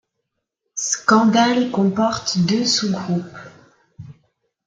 Scandal 0.73 1.69
comporte 1.69 2.39
deux 2.47 2.65
sous 2.65 2.91
groupes. 2.91 3.37